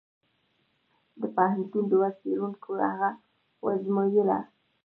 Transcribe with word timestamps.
د 1.21 1.21
پوهنتون 1.35 1.83
دوو 1.91 2.07
څېړونکو 2.19 2.69
هغه 2.89 3.09
وزمویله. 3.65 4.39